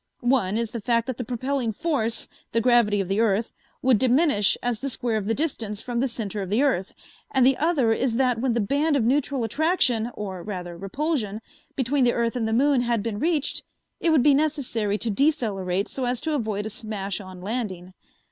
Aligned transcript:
One 0.31 0.57
is 0.57 0.71
the 0.71 0.81
fact 0.81 1.05
that 1.05 1.17
the 1.17 1.23
propelling 1.23 1.71
force, 1.71 2.27
the 2.53 2.59
gravity 2.59 3.01
of 3.01 3.07
the 3.07 3.19
earth, 3.19 3.53
would 3.83 3.99
diminish 3.99 4.57
as 4.63 4.79
the 4.79 4.89
square 4.89 5.15
of 5.15 5.27
the 5.27 5.35
distance 5.35 5.79
from 5.79 5.99
the 5.99 6.07
center 6.07 6.41
of 6.41 6.49
the 6.49 6.63
earth, 6.63 6.95
and 7.29 7.45
the 7.45 7.55
other 7.57 7.93
is 7.93 8.15
that 8.15 8.41
when 8.41 8.53
the 8.53 8.61
band 8.61 8.95
of 8.95 9.03
neutral 9.03 9.43
attraction, 9.43 10.09
or 10.15 10.41
rather 10.41 10.75
repulsion, 10.75 11.39
between 11.75 12.03
the 12.03 12.13
earth 12.13 12.35
and 12.35 12.47
the 12.47 12.51
moon 12.51 12.81
had 12.81 13.03
been 13.03 13.19
reached, 13.19 13.61
it 13.99 14.09
would 14.09 14.23
be 14.23 14.33
necessary 14.33 14.97
to 14.97 15.11
decelerate 15.11 15.87
so 15.87 16.05
as 16.05 16.19
to 16.21 16.33
avoid 16.33 16.65
a 16.65 16.71
smash 16.71 17.21
on 17.21 17.39
landing. 17.39 17.93